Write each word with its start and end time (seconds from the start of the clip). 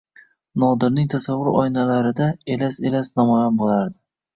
Nodirning 0.63 1.11
tasavvur 1.15 1.51
oynalarida 1.61 2.33
elas-elas 2.59 3.17
namoyon 3.23 3.65
bo‘lardi. 3.67 4.01